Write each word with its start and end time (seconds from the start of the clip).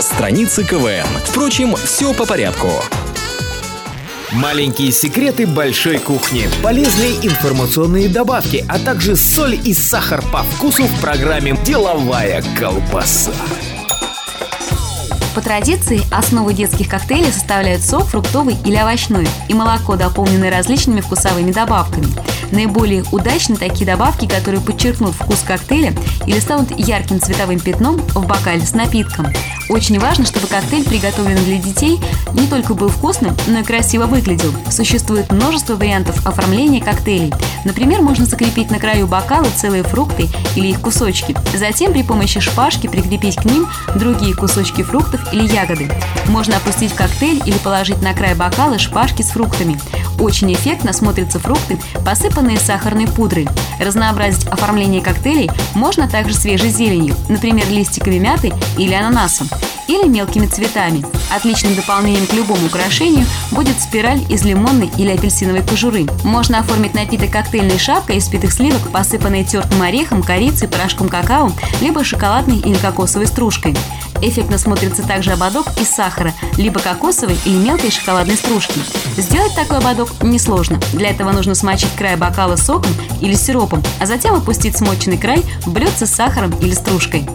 страницы 0.00 0.64
КВН. 0.64 1.06
Впрочем, 1.24 1.74
все 1.76 2.12
по 2.14 2.26
порядку. 2.26 2.68
Маленькие 4.32 4.92
секреты 4.92 5.46
большой 5.46 5.98
кухни, 5.98 6.48
полезные 6.62 7.14
информационные 7.22 8.08
добавки, 8.08 8.64
а 8.68 8.78
также 8.78 9.16
соль 9.16 9.58
и 9.64 9.72
сахар 9.72 10.22
по 10.30 10.42
вкусу 10.42 10.84
в 10.84 11.00
программе 11.00 11.56
«Деловая 11.64 12.42
колбаса». 12.58 13.32
По 15.34 15.40
традиции, 15.40 16.02
основу 16.10 16.52
детских 16.52 16.88
коктейлей 16.88 17.30
составляют 17.30 17.82
сок 17.82 18.06
фруктовый 18.06 18.56
или 18.64 18.74
овощной 18.74 19.28
и 19.48 19.54
молоко, 19.54 19.94
дополненное 19.96 20.50
различными 20.50 21.00
вкусовыми 21.00 21.52
добавками. 21.52 22.08
Наиболее 22.50 23.04
удачны 23.12 23.56
такие 23.56 23.86
добавки, 23.86 24.26
которые 24.26 24.60
подчеркнут 24.60 25.14
вкус 25.14 25.42
коктейля 25.46 25.94
или 26.26 26.40
станут 26.40 26.76
ярким 26.76 27.20
цветовым 27.20 27.60
пятном 27.60 27.98
в 27.98 28.26
бокале 28.26 28.62
с 28.62 28.74
напитком. 28.74 29.28
Очень 29.68 29.98
важно, 29.98 30.24
чтобы 30.24 30.46
коктейль, 30.46 30.84
приготовленный 30.84 31.44
для 31.44 31.58
детей, 31.58 32.00
не 32.32 32.46
только 32.46 32.74
был 32.74 32.88
вкусным, 32.88 33.36
но 33.46 33.60
и 33.60 33.62
красиво 33.62 34.06
выглядел. 34.06 34.52
Существует 34.70 35.30
множество 35.30 35.74
вариантов 35.74 36.26
оформления 36.26 36.80
коктейлей. 36.80 37.32
Например, 37.64 38.00
можно 38.00 38.24
закрепить 38.24 38.70
на 38.70 38.78
краю 38.78 39.06
бокала 39.06 39.46
целые 39.56 39.82
фрукты 39.82 40.28
или 40.56 40.68
их 40.68 40.80
кусочки. 40.80 41.36
Затем 41.54 41.92
при 41.92 42.02
помощи 42.02 42.40
шпажки 42.40 42.86
прикрепить 42.86 43.36
к 43.36 43.44
ним 43.44 43.68
другие 43.94 44.34
кусочки 44.34 44.82
фруктов 44.82 45.32
или 45.32 45.46
ягоды. 45.46 45.90
Можно 46.26 46.56
опустить 46.56 46.94
коктейль 46.94 47.42
или 47.44 47.58
положить 47.58 48.00
на 48.00 48.14
край 48.14 48.34
бокала 48.34 48.78
шпажки 48.78 49.22
с 49.22 49.30
фруктами. 49.30 49.78
Очень 50.18 50.52
эффектно 50.52 50.92
смотрятся 50.92 51.38
фрукты, 51.38 51.78
посыпанные 52.04 52.58
сахарной 52.58 53.06
пудрой. 53.06 53.48
Разнообразить 53.78 54.46
оформление 54.46 55.00
коктейлей 55.00 55.50
можно 55.74 56.08
также 56.08 56.34
свежей 56.34 56.70
зеленью, 56.70 57.14
например, 57.28 57.68
листиками 57.68 58.18
мяты 58.18 58.52
или 58.76 58.94
ананасом 58.94 59.48
или 59.88 60.06
мелкими 60.06 60.46
цветами. 60.46 61.04
Отличным 61.34 61.74
дополнением 61.74 62.26
к 62.26 62.32
любому 62.32 62.66
украшению 62.66 63.26
будет 63.50 63.80
спираль 63.80 64.20
из 64.28 64.44
лимонной 64.44 64.90
или 64.96 65.10
апельсиновой 65.10 65.62
кожуры. 65.62 66.06
Можно 66.24 66.60
оформить 66.60 66.94
напиток 66.94 67.30
коктейльной 67.30 67.78
шапкой 67.78 68.16
из 68.18 68.26
спитых 68.26 68.52
сливок, 68.52 68.90
посыпанной 68.92 69.44
тертым 69.44 69.82
орехом, 69.82 70.22
корицей, 70.22 70.68
порошком 70.68 71.08
какао, 71.08 71.50
либо 71.80 72.04
шоколадной 72.04 72.58
или 72.58 72.76
кокосовой 72.76 73.26
стружкой. 73.26 73.74
Эффектно 74.20 74.58
смотрится 74.58 75.02
также 75.02 75.32
ободок 75.32 75.66
из 75.80 75.88
сахара, 75.88 76.32
либо 76.56 76.80
кокосовой 76.80 77.38
или 77.44 77.56
мелкой 77.56 77.90
шоколадной 77.90 78.36
стружки. 78.36 78.80
Сделать 79.16 79.54
такой 79.54 79.78
ободок 79.78 80.10
несложно. 80.22 80.80
Для 80.92 81.10
этого 81.10 81.32
нужно 81.32 81.54
смочить 81.54 81.94
край 81.96 82.16
бокала 82.16 82.56
соком 82.56 82.92
или 83.20 83.34
сиропом, 83.34 83.82
а 84.00 84.06
затем 84.06 84.34
опустить 84.34 84.76
смоченный 84.76 85.18
край 85.18 85.44
в 85.64 85.72
блюдце 85.72 86.06
с 86.06 86.10
сахаром 86.10 86.50
или 86.60 86.74
стружкой 86.74 87.28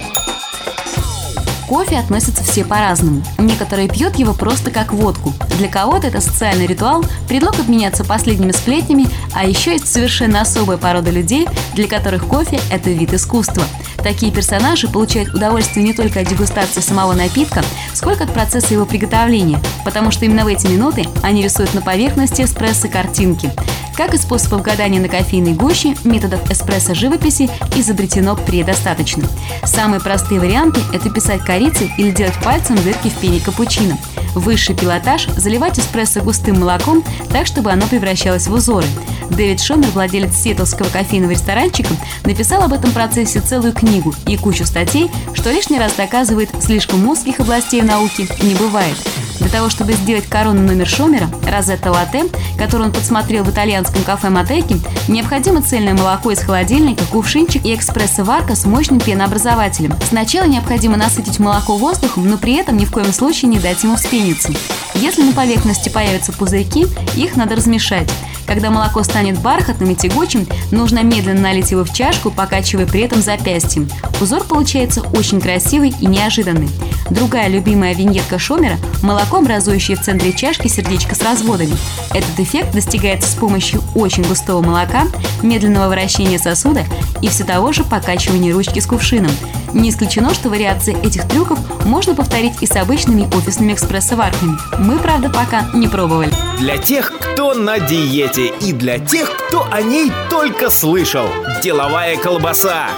кофе 1.74 1.98
относятся 1.98 2.44
все 2.44 2.64
по-разному. 2.64 3.24
Некоторые 3.40 3.90
пьют 3.90 4.18
его 4.18 4.36
просто 4.36 4.70
как 4.70 4.94
водку. 4.94 5.34
Для 5.58 5.68
кого-то 5.68 6.06
это 6.06 6.22
социальный 6.22 6.68
ритуал, 6.68 7.04
предлог 7.28 7.60
обменяться 7.60 8.04
последними 8.04 8.52
сплетнями, 8.52 9.08
а 9.34 9.44
еще 9.44 9.72
есть 9.72 9.92
совершенно 9.92 10.42
особая 10.42 10.78
порода 10.78 11.10
людей, 11.10 11.48
для 11.74 11.88
которых 11.88 12.28
кофе– 12.28 12.60
это 12.72 12.92
вид 12.92 13.16
искусства. 13.16 13.64
Такие 14.04 14.34
персонажи 14.34 14.90
получают 14.90 15.34
удовольствие 15.34 15.86
не 15.86 15.94
только 15.94 16.20
от 16.20 16.28
дегустации 16.28 16.82
самого 16.82 17.14
напитка, 17.14 17.64
сколько 17.94 18.26
от 18.26 18.34
процесса 18.34 18.74
его 18.74 18.86
приготовления, 18.86 19.60
потому 19.86 20.12
что 20.12 20.26
именно 20.26 20.44
в 20.44 20.48
эти 20.48 20.68
минуты 20.68 21.06
они 21.22 21.42
рисуют 21.42 21.74
на 21.74 21.82
поверхности 21.82 22.42
эспрессо 22.42 22.90
картинки. 22.90 23.50
Как 23.96 24.14
и 24.14 24.18
способов 24.18 24.64
гадания 24.64 25.00
на 25.00 25.08
кофейной 25.08 25.54
гуще, 25.54 25.96
методов 26.04 26.50
эспрессо-живописи 26.50 27.50
изобретено 27.76 28.36
предостаточно. 28.36 29.24
Самые 29.64 30.02
простые 30.02 30.40
варианты– 30.40 30.82
это 30.94 31.12
писать 31.12 31.42
корицей 31.42 31.92
или 31.98 32.12
делать 32.12 32.34
пальцем 32.44 32.76
дырки 32.76 33.10
в 33.10 33.18
пене 33.20 33.40
капучино. 33.40 33.98
Высший 34.34 34.76
пилотаж– 34.76 35.28
заливать 35.38 35.78
эспрессо 35.78 36.22
густым 36.22 36.60
молоком 36.60 37.04
так, 37.32 37.46
чтобы 37.46 37.72
оно 37.72 37.86
превращалось 37.86 38.48
в 38.48 38.54
узоры. 38.54 38.88
Дэвид 39.30 39.62
Шомер, 39.62 39.90
владелец 39.90 40.36
сиэтлского 40.36 40.88
кофейного 40.90 41.32
ресторанчика, 41.32 41.94
написал 42.26 42.64
об 42.64 42.74
этом 42.74 42.92
процессе 42.92 43.42
целую 43.42 43.74
книгу 43.74 44.14
и 44.28 44.38
кучу 44.38 44.66
статей, 44.66 45.12
что 45.34 45.52
лишний 45.52 45.80
раз 45.80 45.94
доказывает, 45.94 46.50
слишком 46.62 47.08
узких 47.08 47.40
областей 47.40 47.82
науки 47.82 48.28
не 48.44 48.56
бывает. 48.56 48.98
Для 49.40 49.50
того, 49.50 49.70
чтобы 49.70 49.94
сделать 49.94 50.28
корону 50.28 50.62
номер 50.62 50.88
Шомера, 50.88 51.30
розетта 51.50 51.92
латте, 51.92 52.26
которую 52.58 52.88
он 52.90 52.94
подсмотрел 52.94 53.44
в 53.44 53.52
итальянском 53.52 54.04
кафе 54.04 54.30
Матеки, 54.30 54.78
необходимо 55.08 55.62
цельное 55.62 55.94
молоко 55.94 56.32
из 56.32 56.40
холодильника, 56.40 57.04
кувшинчик 57.06 57.66
и 57.66 57.76
экспресс-варка 57.76 58.56
с 58.56 58.66
мощным 58.66 59.00
пенообразователем. 59.00 59.94
Сначала 60.10 60.46
необходимо 60.46 60.98
насытить 60.98 61.40
молоко 61.40 61.78
воздухом, 61.78 62.30
но 62.30 62.38
при 62.38 62.56
этом 62.56 62.78
ни 62.78 62.86
в 62.86 62.92
коем 62.92 63.12
случае 63.14 63.50
не 63.50 63.60
дать 63.60 63.84
ему 63.84 63.96
вспениться. 63.96 64.54
Если 64.96 65.24
на 65.24 65.34
поверхности 65.34 65.90
появятся 65.90 66.32
пузырьки, 66.32 66.86
их 67.16 67.36
надо 67.36 67.56
размешать. 67.56 68.10
Когда 68.48 68.70
молоко 68.70 69.04
станет 69.04 69.40
бархатным 69.40 69.92
и 69.92 69.96
тягучим, 69.96 70.48
нужно 70.72 71.04
медленно 71.04 71.42
налить 71.42 71.72
его 71.72 71.84
в 71.84 71.94
чашку, 71.94 72.32
покачивая 72.32 72.86
при 72.86 73.02
этом 73.02 73.22
запястьем. 73.22 73.90
Узор 74.22 74.44
получается 74.44 75.02
очень 75.02 75.42
красивый 75.42 75.94
и 76.00 76.06
неожиданный. 76.06 76.70
Другая 77.10 77.48
любимая 77.48 77.94
виньетка 77.94 78.40
Шомера– 78.40 78.78
молоко, 79.04 79.38
образующее 79.38 79.98
в 79.98 80.02
центре 80.02 80.34
чашки 80.34 80.68
сердечко 80.68 81.16
с 81.16 81.22
разводами. 81.22 81.76
Этот 82.14 82.40
эффект 82.40 82.74
достигается 82.74 83.30
с 83.30 83.36
помощью 83.36 83.82
очень 83.94 84.24
густого 84.24 84.62
молока, 84.62 85.04
медленного 85.42 85.90
вращения 85.90 86.40
сосуда 86.40 86.86
и 87.22 87.28
все 87.28 87.44
того 87.44 87.74
же 87.74 87.84
покачивания 87.84 88.54
ручки 88.54 88.80
с 88.80 88.86
кувшином. 88.86 89.32
Не 89.74 89.90
исключено, 89.90 90.34
что 90.34 90.50
вариации 90.50 90.96
этих 91.06 91.28
трюков 91.28 91.60
можно 91.86 92.14
повторить 92.14 92.54
и 92.62 92.68
с 92.68 92.76
обычными 92.76 93.24
офисными 93.36 93.74
экспрессо-варками. 93.74 94.58
Мы, 94.78 95.00
правда, 95.00 95.30
пока 95.30 95.68
не 95.74 95.88
пробовали. 95.88 96.32
Для 96.60 96.78
тех, 96.78 97.12
кто 97.18 97.54
на 97.54 97.80
диете 97.80 98.33
и 98.42 98.74
для 98.74 99.00
тех, 99.00 99.30
кто 99.48 99.68
о 99.72 99.82
ней 99.82 100.12
только 100.30 100.70
слышал. 100.70 101.28
Деловая 101.62 102.18
колбаса. 102.18 102.90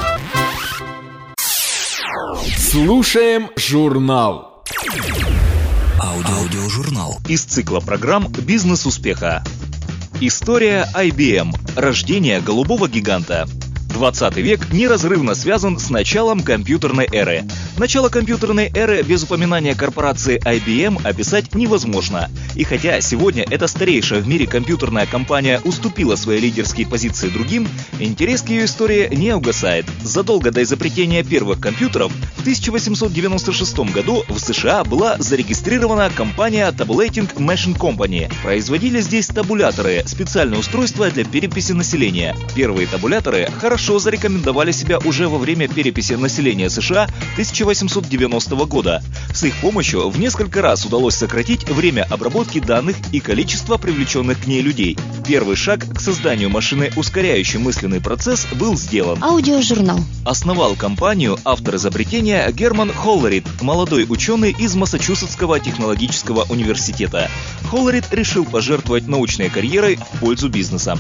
Слушаем 2.57 3.50
журнал. 3.57 4.63
Аудиожурнал. 6.01 7.19
Из 7.28 7.44
цикла 7.44 7.79
программ 7.79 8.28
«Бизнес 8.28 8.85
успеха». 8.85 9.44
История 10.22 10.88
IBM. 10.96 11.53
Рождение 11.75 12.40
голубого 12.40 12.88
гиганта. 12.88 13.47
20 13.90 14.38
век 14.38 14.72
неразрывно 14.72 15.35
связан 15.35 15.79
с 15.79 15.90
началом 15.90 16.41
компьютерной 16.41 17.07
эры. 17.12 17.44
Начало 17.78 18.08
компьютерной 18.08 18.72
эры 18.74 19.03
без 19.03 19.24
упоминания 19.24 19.75
корпорации 19.75 20.40
IBM 20.40 21.06
описать 21.06 21.53
невозможно. 21.53 22.31
И 22.56 22.63
хотя 22.63 23.02
сегодня 23.02 23.46
эта 23.50 23.68
старейшая 23.68 24.22
в 24.22 24.28
мире 24.30 24.47
компьютерная 24.47 25.06
компания 25.06 25.59
уступила 25.66 26.16
свои 26.16 26.40
лидерские 26.40 26.88
позиции 26.88 27.28
другим, 27.28 27.68
интерес 28.00 28.44
к 28.44 28.50
ее 28.50 28.64
истории 28.64 29.14
не 29.14 29.35
угасает. 29.35 29.85
Задолго 30.02 30.52
до 30.52 30.64
изобретения 30.64 31.22
первых 31.22 31.59
компьютеров 31.59 32.14
в 32.38 32.41
1896 32.41 33.78
году 33.91 34.24
в 34.30 34.40
США 34.40 34.85
была 34.85 35.17
зарегистрирована 35.20 36.09
компания 36.09 36.72
Tabulating 36.72 37.29
Machine 37.35 37.78
Company. 37.78 38.32
Производили 38.41 39.02
здесь 39.02 39.28
табуляторы, 39.28 40.03
специальное 40.05 40.59
устройство 40.59 41.11
для 41.11 41.26
переписи 41.26 41.73
населения. 41.73 42.38
Первые 42.55 42.88
табуляторы 42.88 43.50
хорошо 43.59 44.00
зарекомендовали 44.00 44.72
себя 44.72 44.97
уже 45.00 45.28
во 45.28 45.38
время 45.38 45.67
переписи 45.67 46.14
населения 46.14 46.70
США 46.70 47.09
1890 47.66 48.56
года. 48.67 49.03
С 49.34 49.44
их 49.44 49.56
помощью 49.58 50.08
в 50.09 50.20
несколько 50.20 50.62
раз 50.62 50.85
удалось 50.85 51.16
сократить 51.16 51.67
время 51.67 52.03
обработки 52.09 52.59
данных 52.59 52.96
и 53.12 53.20
количество 53.20 53.78
привлеченных 53.78 54.44
к 54.44 54.46
ней 54.47 54.62
людей. 54.62 54.97
Первый 55.28 55.56
шаг 55.56 55.85
к 55.94 56.00
созданию 56.00 56.50
машины, 56.52 56.91
ускоряющей 56.96 57.58
мысленный 57.58 58.02
процесс, 58.02 58.46
был 58.53 58.78
сделан. 58.78 59.23
Аудиожурнал. 59.23 60.00
Основал 60.26 60.76
компанию 60.76 61.40
автор 61.44 61.78
изобретения 61.78 62.50
Герман 62.52 62.94
Холлерит, 62.94 63.46
молодой 63.62 64.06
ученый 64.08 64.56
из 64.58 64.76
Массачусетского 64.76 65.59
технологического 65.59 66.46
университета. 66.50 67.32
Холлерит 67.70 68.06
решил 68.12 68.46
пожертвовать 68.46 69.08
научной 69.08 69.50
карьерой 69.50 69.97
в 69.97 70.20
пользу 70.20 70.50
бизнеса. 70.50 71.00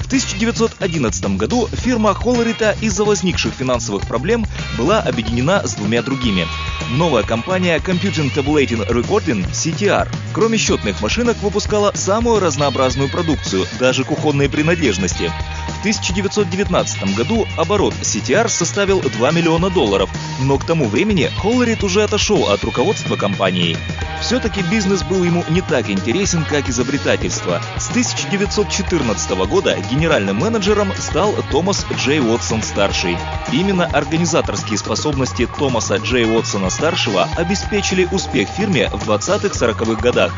В 0.00 0.06
1911 0.06 1.36
году 1.36 1.68
фирма 1.72 2.14
Холлерита 2.14 2.76
из-за 2.80 3.04
возникших 3.04 3.54
финансовых 3.54 4.06
проблем 4.06 4.46
была 4.76 5.00
объединена 5.00 5.66
с 5.66 5.74
двумя 5.74 6.02
другими. 6.02 6.46
Новая 6.90 7.22
компания 7.22 7.78
Computing 7.78 8.32
Tabulating 8.34 8.86
Recording 8.88 9.50
CTR, 9.50 10.08
кроме 10.32 10.58
счетных 10.58 11.00
машинок, 11.00 11.36
выпускала 11.42 11.92
самую 11.94 12.40
разнообразную 12.40 13.10
продукцию, 13.10 13.66
даже 13.80 14.04
кухонные 14.04 14.48
принадлежности. 14.48 15.32
В 15.68 15.80
1919 15.80 17.16
году 17.16 17.46
оборот 17.56 17.94
CTR 18.02 18.48
составил 18.48 19.00
2 19.00 19.30
миллиона 19.30 19.70
долларов, 19.70 20.10
но 20.40 20.58
к 20.58 20.66
тому 20.66 20.86
времени 20.86 21.30
Холлерит 21.38 21.82
уже 21.82 22.02
отошел 22.02 22.50
от 22.50 22.62
руководства 22.64 23.16
компанией. 23.16 23.76
Все-таки 24.20 24.62
бизнес 24.62 25.02
был 25.02 25.22
ему 25.22 25.44
не 25.50 25.60
так 25.60 25.90
интересен, 25.90 26.44
как 26.44 26.68
изобретательство. 26.68 27.60
С 27.78 27.90
1914 27.90 29.30
года 29.46 29.76
генеральным 29.90 30.36
менеджером 30.36 30.92
стал 30.98 31.34
Томас 31.50 31.86
Джей 31.96 32.20
Уотсон-старший. 32.20 33.16
Именно 33.52 33.86
организаторские 33.86 34.78
способности 34.78 35.48
Томаса 35.58 35.96
Джей 35.96 36.24
Уотсона-старшего 36.24 37.28
обеспечили 37.36 38.08
успех 38.10 38.48
фирме 38.48 38.88
в 38.90 39.08
20-40-х 39.08 40.00
годах. 40.00 40.32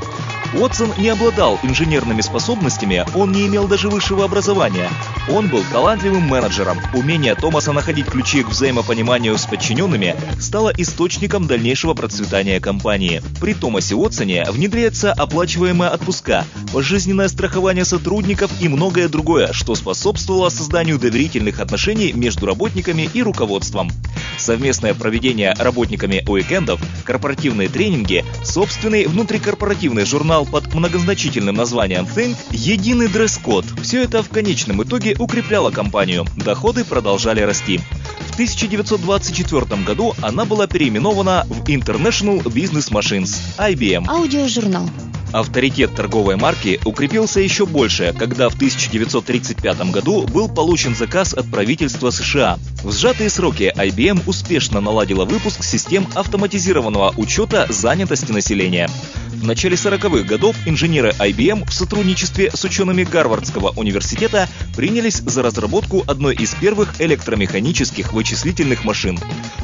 Уотсон 0.54 0.92
не 0.96 1.08
обладал 1.08 1.58
инженерными 1.62 2.20
способностями, 2.20 3.04
он 3.14 3.32
не 3.32 3.46
имел 3.46 3.66
даже 3.66 3.88
высшего 3.88 4.24
образования. 4.24 4.88
Он 5.28 5.48
был 5.48 5.62
талантливым 5.72 6.22
менеджером. 6.22 6.78
Умение 6.94 7.34
Томаса 7.34 7.72
находить 7.72 8.06
ключи 8.06 8.42
к 8.42 8.48
взаимопониманию 8.48 9.36
с 9.36 9.44
подчиненными 9.44 10.14
стало 10.40 10.72
источником 10.76 11.46
дальнейшего 11.46 11.94
процветания 11.94 12.60
компании. 12.60 13.22
При 13.40 13.54
Томасе 13.54 13.96
Уотсоне 13.96 14.46
внедряется 14.48 15.12
оплачиваемая 15.12 15.90
отпуска, 15.90 16.44
пожизненное 16.72 17.28
страхование 17.28 17.84
сотрудников 17.84 18.50
и 18.60 18.68
многое 18.68 19.08
другое, 19.08 19.35
что 19.52 19.74
способствовало 19.74 20.48
созданию 20.48 20.98
доверительных 20.98 21.60
отношений 21.60 22.12
между 22.12 22.46
работниками 22.46 23.08
и 23.12 23.22
руководством. 23.22 23.90
Совместное 24.38 24.94
проведение 24.94 25.54
работниками 25.58 26.24
уикендов, 26.26 26.80
корпоративные 27.04 27.68
тренинги, 27.68 28.24
собственный 28.44 29.06
внутрикорпоративный 29.06 30.04
журнал 30.04 30.46
под 30.46 30.74
многозначительным 30.74 31.54
названием 31.54 32.04
Think, 32.04 32.36
единый 32.50 33.08
дресс-код– 33.08 33.64
все 33.82 34.02
это 34.02 34.22
в 34.22 34.28
конечном 34.28 34.82
итоге 34.82 35.16
укрепляло 35.18 35.70
компанию. 35.70 36.26
Доходы 36.36 36.84
продолжали 36.84 37.40
расти. 37.40 37.80
В 38.28 38.32
1924 38.34 39.82
году 39.82 40.14
она 40.20 40.44
была 40.44 40.66
переименована 40.66 41.46
в 41.48 41.64
International 41.64 42.42
Business 42.42 42.90
Machines– 42.90 43.36
IBM. 43.58 44.06
Аудиожурнал. 44.08 44.88
Авторитет 45.36 45.94
торговой 45.94 46.36
марки 46.36 46.80
укрепился 46.86 47.40
еще 47.40 47.66
больше, 47.66 48.14
когда 48.18 48.48
в 48.48 48.54
1935 48.54 49.90
году 49.90 50.26
был 50.26 50.48
получен 50.48 50.96
заказ 50.96 51.34
от 51.34 51.50
правительства 51.50 52.08
США. 52.08 52.58
В 52.82 52.90
сжатые 52.90 53.28
сроки 53.28 53.70
IBM 53.76 54.22
успешно 54.26 54.80
наладила 54.80 55.26
выпуск 55.26 55.62
систем 55.62 56.06
автоматизированного 56.14 57.12
учета 57.18 57.66
занятости 57.68 58.32
населения. 58.32 58.88
В 59.36 59.44
начале 59.44 59.74
40-х 59.74 60.26
годов 60.26 60.56
инженеры 60.64 61.12
IBM 61.18 61.68
в 61.68 61.72
сотрудничестве 61.72 62.50
с 62.54 62.64
учеными 62.64 63.04
Гарвардского 63.04 63.74
университета 63.76 64.48
принялись 64.74 65.16
за 65.18 65.42
разработку 65.42 66.02
одной 66.06 66.34
из 66.34 66.54
первых 66.54 66.98
электромеханических 67.00 68.14
вычислительных 68.14 68.84
машин. 68.84 69.18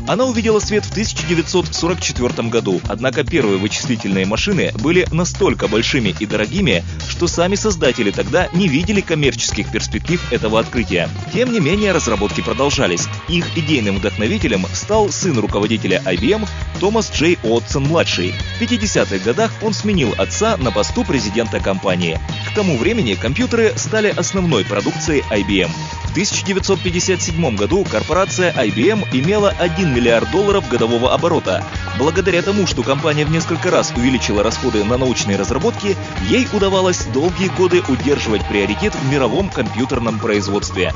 Она 0.06 0.26
увидела 0.26 0.58
свет 0.58 0.84
в 0.84 0.90
1944 0.90 2.48
году, 2.48 2.80
однако 2.86 3.24
первые 3.24 3.56
вычислительные 3.56 4.26
машины 4.26 4.72
были 4.82 5.06
настолько 5.10 5.61
большими 5.68 6.14
и 6.18 6.26
дорогими, 6.26 6.84
что 7.08 7.26
сами 7.26 7.54
создатели 7.54 8.10
тогда 8.10 8.48
не 8.52 8.68
видели 8.68 9.00
коммерческих 9.00 9.70
перспектив 9.70 10.32
этого 10.32 10.60
открытия. 10.60 11.08
Тем 11.32 11.52
не 11.52 11.60
менее, 11.60 11.92
разработки 11.92 12.40
продолжались. 12.40 13.06
Их 13.28 13.46
идейным 13.56 13.98
вдохновителем 13.98 14.66
стал 14.72 15.10
сын 15.10 15.38
руководителя 15.38 16.02
IBM 16.04 16.48
Томас 16.80 17.12
Джей 17.12 17.38
Отсон-младший. 17.42 18.34
В 18.58 18.62
50-х 18.62 19.18
годах 19.18 19.52
он 19.62 19.72
сменил 19.72 20.14
отца 20.18 20.56
на 20.56 20.70
посту 20.70 21.04
президента 21.04 21.60
компании. 21.60 22.18
К 22.50 22.54
тому 22.54 22.76
времени 22.76 23.14
компьютеры 23.14 23.72
стали 23.76 24.08
основной 24.08 24.64
продукцией 24.64 25.22
IBM. 25.30 25.70
В 26.04 26.10
1957 26.12 27.56
году 27.56 27.86
корпорация 27.90 28.52
IBM 28.52 29.06
имела 29.12 29.50
1 29.58 29.94
миллиард 29.94 30.30
долларов 30.30 30.68
годового 30.68 31.14
оборота. 31.14 31.64
Благодаря 31.98 32.42
тому, 32.42 32.66
что 32.66 32.82
компания 32.82 33.24
в 33.24 33.30
несколько 33.30 33.70
раз 33.70 33.92
увеличила 33.96 34.42
расходы 34.42 34.84
на 34.84 34.98
научные 34.98 35.38
разработки, 35.42 35.96
ей 36.28 36.48
удавалось 36.52 37.04
долгие 37.12 37.48
годы 37.56 37.82
удерживать 37.88 38.46
приоритет 38.48 38.94
в 38.94 39.12
мировом 39.12 39.50
компьютерном 39.50 40.18
производстве. 40.18 40.92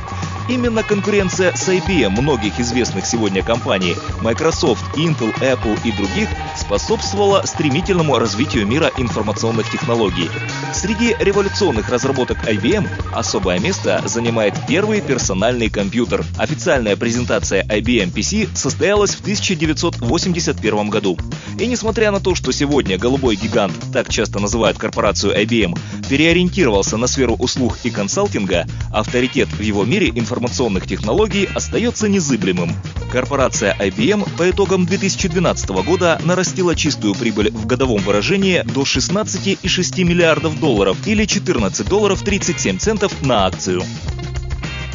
Именно 0.49 0.85
конкуренция 0.85 1.53
с 1.57 1.69
IBM 1.69 2.11
многих 2.11 2.61
известных 2.61 3.05
сегодня 3.05 3.43
компаний 3.43 3.97
Microsoft, 4.23 4.97
Intel, 4.97 5.35
Apple 5.41 5.77
и 5.85 5.91
других 5.91 6.29
способствовала 6.57 7.43
стремительному 7.45 8.17
развитию 8.19 8.65
мира 8.65 8.93
информационных 8.97 9.69
технологий. 9.71 10.31
Среди 10.73 11.17
революционных 11.19 11.89
разработок 11.89 12.39
IBM 12.49 12.87
особое 13.13 13.59
место 13.59 14.03
занимает 14.05 14.55
первый 14.69 15.01
персональный 15.01 15.69
компьютер. 15.69 16.25
Официальная 16.39 16.95
презентация 16.95 17.65
IBM 17.65 18.13
PC 18.13 18.49
состоялась 18.55 19.17
в 19.17 19.23
1981 19.23 20.91
году. 20.91 21.19
И 21.59 21.67
несмотря 21.67 22.13
на 22.13 22.21
то, 22.21 22.37
что 22.37 22.53
сегодня 22.53 22.99
голубой 22.99 23.35
гигант, 23.35 23.75
так 23.93 24.11
часто 24.11 24.36
называют 24.41 24.79
корпорацию 24.79 25.37
IBM, 25.37 25.79
переориентировался 26.09 26.97
на 26.97 27.07
сферу 27.07 27.35
услуг 27.35 27.79
и 27.85 27.91
консалтинга, 27.91 28.67
авторитет 28.93 29.49
в 29.49 29.61
его 29.61 29.85
мире 29.85 30.11
информационных 30.15 30.87
технологий 30.87 31.49
остается 31.55 32.09
незыблемым. 32.09 32.73
Корпорация 33.11 33.77
IBM 33.79 34.29
по 34.37 34.51
итогам 34.51 34.87
2012 34.87 35.71
года 35.71 36.21
нарастила 36.25 36.75
чистую 36.75 37.15
прибыль 37.15 37.51
в 37.51 37.67
годовом 37.67 38.03
выражении 38.03 38.63
до 38.63 38.83
16,6 38.83 40.05
миллиардов 40.05 40.59
долларов 40.61 40.99
или 41.07 41.25
14 41.25 41.89
долларов 41.89 42.23
37 42.23 42.79
центов 42.79 43.13
на 43.23 43.47
акцию. 43.47 43.83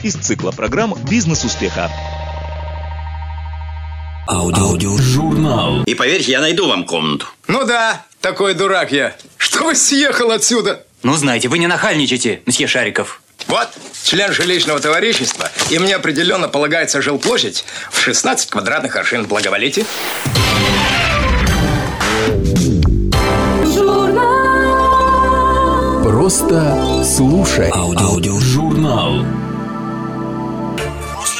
Из 0.03 0.15
цикла 0.15 0.51
программ 0.51 0.95
«Бизнес 1.09 1.43
успеха». 1.43 1.89
Аудиожурнал. 4.27 5.83
И 5.83 5.95
поверьте, 5.95 6.31
я 6.31 6.41
найду 6.41 6.67
вам 6.67 6.85
комнату. 6.85 7.27
Ну 7.47 7.65
да, 7.65 8.05
такой 8.21 8.53
дурак 8.53 8.91
я. 8.91 9.15
Чтобы 9.37 9.75
съехал 9.75 10.31
отсюда. 10.31 10.85
Ну, 11.03 11.13
знаете, 11.15 11.47
вы 11.47 11.57
не 11.57 11.67
нахальничайте, 11.67 12.41
мсье 12.45 12.67
Шариков. 12.67 13.21
Вот, 13.47 13.69
член 14.03 14.31
жилищного 14.31 14.79
товарищества, 14.79 15.49
и 15.69 15.79
мне 15.79 15.95
определенно 15.95 16.47
полагается 16.47 17.01
жилплощадь 17.01 17.65
в 17.91 17.99
16 17.99 18.49
квадратных 18.49 18.95
аршин. 18.95 19.25
Благоволите? 19.25 19.85
Просто 26.03 27.03
слушай. 27.03 27.69
Аудиожурнал. 27.71 29.25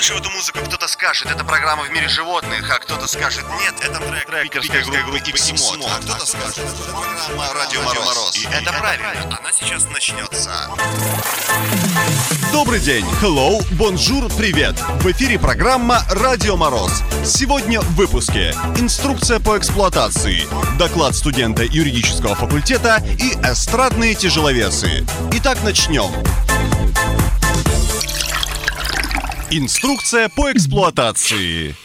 Услышав 0.02 0.22
эту 0.22 0.32
музыку, 0.32 0.60
кто-то 0.66 0.88
скажет, 0.88 1.30
это 1.30 1.44
программа 1.44 1.84
в 1.84 1.92
мире 1.92 2.08
животных, 2.10 2.68
а 2.72 2.80
кто-то 2.80 3.06
скажет, 3.06 3.46
нет, 3.60 3.76
это 3.82 4.00
трек, 4.00 4.26
трек 4.26 4.52
питерской 4.52 5.04
группы 5.04 5.20
Иксимот, 5.20 5.88
а 5.88 6.02
кто-то 6.02 6.26
скажет, 6.26 6.58
это 6.58 6.92
программа 6.92 7.54
Радио 7.54 7.84
Мороз. 7.84 8.36
И 8.36 8.48
это 8.52 8.74
правильно, 8.74 9.12
она 9.38 9.52
сейчас 9.54 9.86
начнется. 9.86 10.50
Добрый 12.52 12.80
день, 12.80 13.06
hello, 13.22 13.64
bonjour, 13.76 14.28
привет! 14.36 14.76
В 15.02 15.12
эфире 15.12 15.38
программа 15.38 16.02
«Радио 16.10 16.58
Мороз». 16.58 17.04
Сегодня 17.24 17.80
в 17.82 17.94
выпуске 17.94 18.56
инструкция 18.78 19.40
по 19.40 19.56
эксплуатации, 19.60 20.48
доклад 20.80 21.16
студента 21.16 21.62
юридического 21.62 22.34
факультета 22.34 23.04
и 23.20 23.34
эстрадные 23.44 24.16
тяжеловесы. 24.16 25.06
Итак, 25.34 25.60
начнем. 25.62 26.12
Инструкция 29.54 30.30
по 30.30 30.50
эксплуатации. 30.54 31.76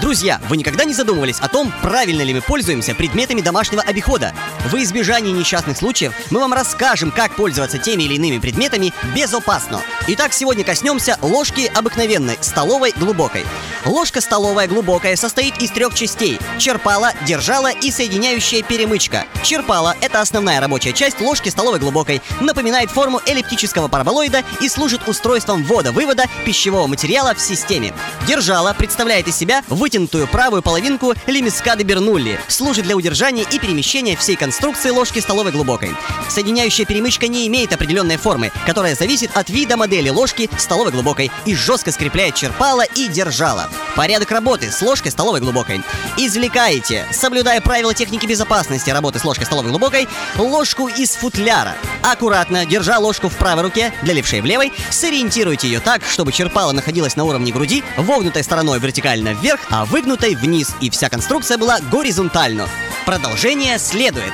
Друзья, 0.00 0.40
вы 0.48 0.56
никогда 0.56 0.82
не 0.82 0.92
задумывались 0.92 1.38
о 1.38 1.46
том, 1.46 1.72
правильно 1.82 2.22
ли 2.22 2.34
мы 2.34 2.40
пользуемся 2.40 2.92
предметами 2.92 3.42
домашнего 3.42 3.80
обихода? 3.80 4.34
Во 4.66 4.80
избежание 4.80 5.32
несчастных 5.32 5.76
случаев 5.76 6.14
мы 6.30 6.38
вам 6.38 6.52
расскажем, 6.52 7.10
как 7.10 7.34
пользоваться 7.34 7.78
теми 7.78 8.04
или 8.04 8.14
иными 8.14 8.38
предметами 8.38 8.92
безопасно. 9.14 9.82
Итак, 10.06 10.32
сегодня 10.32 10.62
коснемся 10.62 11.18
ложки 11.20 11.70
обыкновенной, 11.74 12.38
столовой 12.40 12.92
глубокой. 12.96 13.44
Ложка 13.84 14.20
столовая 14.20 14.68
глубокая 14.68 15.16
состоит 15.16 15.60
из 15.60 15.70
трех 15.72 15.94
частей– 15.94 16.38
черпала, 16.58 17.12
держала 17.26 17.72
и 17.72 17.90
соединяющая 17.90 18.62
перемычка. 18.62 19.26
Черпала– 19.42 19.96
это 20.00 20.20
основная 20.20 20.60
рабочая 20.60 20.92
часть 20.92 21.20
ложки 21.20 21.48
столовой 21.48 21.80
глубокой, 21.80 22.22
напоминает 22.40 22.92
форму 22.92 23.20
эллиптического 23.26 23.88
параболоида 23.88 24.44
и 24.60 24.68
служит 24.68 25.08
устройством 25.08 25.64
ввода-вывода 25.64 26.26
пищевого 26.46 26.86
материала 26.86 27.34
в 27.34 27.40
системе. 27.40 27.92
Держала 28.28 28.72
представляет 28.74 29.26
из 29.26 29.36
себя 29.36 29.64
вытянутую 29.66 30.28
правую 30.28 30.62
половинку 30.62 31.14
лемискады 31.26 31.82
Бернулли, 31.82 32.38
служит 32.46 32.84
для 32.84 32.96
удержания 32.96 33.44
и 33.50 33.58
перемещения 33.58 34.16
всей 34.16 34.36
конструкции 34.36 34.51
конструкции 34.52 34.90
ложки 34.90 35.18
столовой 35.18 35.50
глубокой. 35.50 35.96
Соединяющая 36.28 36.84
перемычка 36.84 37.26
не 37.26 37.48
имеет 37.48 37.72
определенной 37.72 38.18
формы, 38.18 38.52
которая 38.66 38.94
зависит 38.94 39.30
от 39.34 39.48
вида 39.48 39.78
модели 39.78 40.10
ложки 40.10 40.50
столовой 40.58 40.92
глубокой 40.92 41.30
и 41.46 41.54
жестко 41.54 41.90
скрепляет 41.90 42.34
черпало 42.34 42.82
и 42.82 43.08
держало. 43.08 43.70
Порядок 43.96 44.30
работы 44.30 44.70
с 44.70 44.82
ложкой 44.82 45.10
столовой 45.10 45.40
глубокой. 45.40 45.80
Извлекаете, 46.18 47.06
соблюдая 47.12 47.62
правила 47.62 47.94
техники 47.94 48.26
безопасности 48.26 48.90
работы 48.90 49.18
с 49.20 49.24
ложкой 49.24 49.44
столовой 49.44 49.70
глубокой, 49.70 50.06
ложку 50.36 50.86
из 50.88 51.12
футляра. 51.12 51.74
Аккуратно, 52.02 52.66
держа 52.66 52.98
ложку 52.98 53.30
в 53.30 53.36
правой 53.38 53.62
руке, 53.62 53.94
для 54.02 54.12
левшей 54.12 54.42
в 54.42 54.44
левой, 54.44 54.70
сориентируйте 54.90 55.66
ее 55.66 55.80
так, 55.80 56.02
чтобы 56.04 56.30
черпало 56.30 56.72
находилось 56.72 57.16
на 57.16 57.24
уровне 57.24 57.52
груди, 57.52 57.82
вогнутой 57.96 58.44
стороной 58.44 58.80
вертикально 58.80 59.32
вверх, 59.32 59.60
а 59.70 59.86
выгнутой 59.86 60.34
вниз, 60.34 60.74
и 60.82 60.90
вся 60.90 61.08
конструкция 61.08 61.56
была 61.56 61.80
горизонтально. 61.90 62.68
Продолжение 63.06 63.78
следует. 63.78 64.32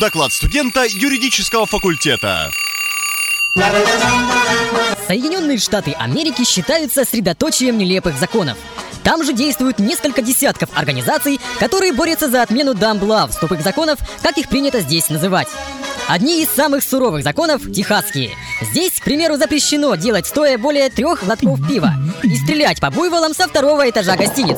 Доклад 0.00 0.32
студента 0.32 0.84
юридического 0.88 1.66
факультета. 1.66 2.50
Соединенные 5.06 5.58
Штаты 5.58 5.92
Америки 5.92 6.44
считаются 6.44 7.04
средоточием 7.04 7.76
нелепых 7.76 8.18
законов. 8.18 8.56
Там 9.02 9.24
же 9.24 9.32
действуют 9.32 9.78
несколько 9.78 10.22
десятков 10.22 10.70
организаций, 10.74 11.38
которые 11.58 11.92
борются 11.92 12.30
за 12.30 12.42
отмену 12.42 12.74
дамблав, 12.74 13.38
тупых 13.38 13.62
законов, 13.62 13.98
как 14.22 14.38
их 14.38 14.48
принято 14.48 14.80
здесь 14.80 15.10
называть. 15.10 15.48
Одни 16.08 16.42
из 16.42 16.48
самых 16.48 16.82
суровых 16.82 17.22
законов– 17.22 17.70
техасские. 17.72 18.30
Здесь, 18.62 18.98
к 18.98 19.04
примеру, 19.04 19.36
запрещено 19.36 19.94
делать 19.94 20.26
стоя 20.26 20.56
более 20.56 20.88
трех 20.88 21.22
глотков 21.22 21.60
пива 21.68 21.92
и 22.22 22.34
стрелять 22.34 22.80
по 22.80 22.90
буйволам 22.90 23.34
со 23.34 23.46
второго 23.46 23.88
этажа 23.88 24.16
гостиниц. 24.16 24.56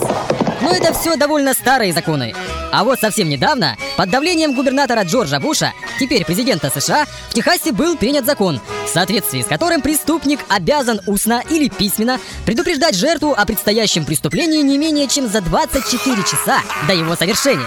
Но 0.62 0.70
это 0.70 0.94
все 0.94 1.16
довольно 1.16 1.52
старые 1.52 1.92
законы. 1.92 2.34
А 2.70 2.84
вот 2.84 3.00
совсем 3.00 3.28
недавно, 3.28 3.76
под 3.96 4.10
давлением 4.10 4.54
губернатора 4.54 5.02
Джорджа 5.02 5.40
Буша, 5.40 5.72
теперь 5.98 6.24
президента 6.24 6.70
США, 6.70 7.06
в 7.30 7.34
Техасе 7.34 7.72
был 7.72 7.96
принят 7.96 8.26
закон, 8.26 8.60
в 8.86 8.88
соответствии 8.88 9.42
с 9.42 9.46
которым 9.46 9.80
преступник 9.80 10.38
обязан 10.48 11.00
устно 11.06 11.42
или 11.50 11.68
письменно 11.68 12.20
предупреждать 12.46 12.94
жертву 12.94 13.34
о 13.36 13.44
предстоящем 13.44 14.04
преступлении 14.04 14.62
не 14.62 14.78
менее 14.78 15.08
чем 15.08 15.26
за 15.28 15.40
24 15.40 16.22
часа 16.22 16.60
до 16.86 16.94
его 16.94 17.16
совершения. 17.16 17.66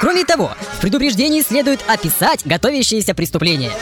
Кроме 0.00 0.24
того, 0.24 0.52
в 0.76 0.80
предупреждении 0.80 1.42
следует 1.42 1.80
описать 1.88 2.42
готовящееся 2.44 3.14
преступление. 3.14 3.72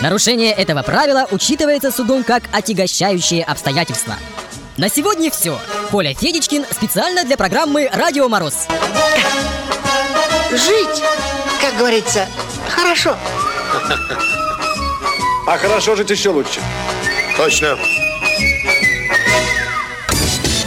Нарушение 0.00 0.52
этого 0.52 0.82
правила 0.82 1.26
учитывается 1.30 1.92
судом 1.92 2.24
как 2.24 2.42
отягощающее 2.52 3.44
обстоятельства. 3.44 4.16
На 4.76 4.88
сегодня 4.88 5.30
все. 5.30 5.60
Коля 5.90 6.14
Федичкин 6.14 6.64
специально 6.70 7.24
для 7.24 7.36
программы 7.36 7.88
«Радио 7.92 8.28
Мороз». 8.28 8.66
Жить, 10.50 11.02
как 11.60 11.76
говорится, 11.76 12.26
хорошо. 12.68 13.16
А 15.46 15.58
хорошо 15.58 15.94
жить 15.96 16.10
еще 16.10 16.30
лучше. 16.30 16.60
Точно. 17.36 17.78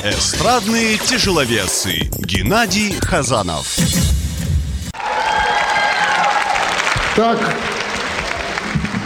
Эстрадные 0.03 0.97
тяжеловесы. 0.97 2.09
Геннадий 2.19 2.93
Хазанов. 3.01 3.67
Так, 7.15 7.37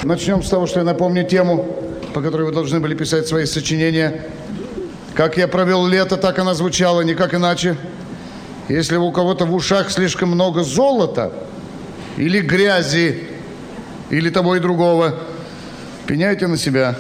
начнем 0.04 0.42
с 0.42 0.48
того, 0.48 0.66
что 0.66 0.80
я 0.80 0.86
напомню 0.86 1.28
тему, 1.28 1.66
по 2.14 2.22
которой 2.22 2.44
вы 2.44 2.54
должны 2.54 2.80
были 2.80 2.96
писать 2.96 3.28
свои 3.28 3.46
сочинения. 3.46 4.24
Как 5.14 5.36
я 5.36 5.50
провел 5.50 5.86
лето, 5.86 6.16
так 6.16 6.40
она 6.40 6.54
звучала, 6.54 7.02
никак 7.02 7.34
иначе. 7.34 7.76
Если 8.70 8.96
у 8.96 9.12
кого-то 9.12 9.46
в 9.46 9.54
ушах 9.54 9.92
слишком 9.92 10.30
много 10.30 10.64
золота 10.64 11.34
или 12.16 12.40
грязи, 12.40 13.28
или 14.10 14.30
того 14.30 14.56
и 14.56 14.62
другого, 14.62 15.14
пеняйте 16.06 16.48
на 16.48 16.56
себя. 16.56 16.96